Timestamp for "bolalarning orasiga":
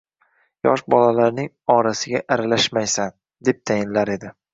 0.93-2.21